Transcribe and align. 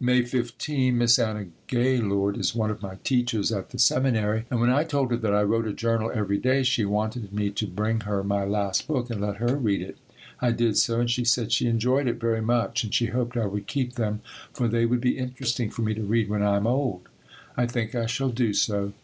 May 0.00 0.22
15. 0.22 0.96
Miss 0.96 1.18
Anna 1.18 1.44
Gaylord 1.66 2.38
is 2.38 2.54
one 2.54 2.70
of 2.70 2.80
my 2.80 2.94
teachers 3.04 3.52
at 3.52 3.68
the 3.68 3.78
seminary 3.78 4.46
and 4.50 4.58
when 4.58 4.70
I 4.70 4.82
told 4.82 5.10
her 5.10 5.16
that 5.18 5.34
I 5.34 5.42
wrote 5.42 5.66
a 5.66 5.74
journal 5.74 6.10
every 6.14 6.38
day 6.38 6.62
she 6.62 6.86
wanted 6.86 7.34
me 7.34 7.50
to 7.50 7.66
bring 7.66 8.00
her 8.08 8.24
my 8.24 8.44
last 8.44 8.86
book 8.88 9.10
and 9.10 9.20
let 9.20 9.36
her 9.36 9.56
read 9.56 9.82
it. 9.82 9.98
I 10.40 10.52
did 10.52 10.78
so 10.78 11.00
and 11.00 11.10
she 11.10 11.22
said 11.26 11.52
she 11.52 11.66
enjoyed 11.68 12.06
it 12.08 12.18
very 12.18 12.40
much 12.40 12.82
and 12.82 12.94
she 12.94 13.08
hoped 13.08 13.36
I 13.36 13.44
would 13.44 13.66
keep 13.66 13.96
them 13.96 14.22
for 14.54 14.68
they 14.68 14.86
would 14.86 15.02
be 15.02 15.18
interesting 15.18 15.68
for 15.68 15.82
me 15.82 15.92
to 15.92 16.02
read 16.02 16.30
when 16.30 16.42
I 16.42 16.56
am 16.56 16.66
old. 16.66 17.02
I 17.54 17.66
think 17.66 17.94
I 17.94 18.06
shall 18.06 18.30
do 18.30 18.54
so. 18.54 18.94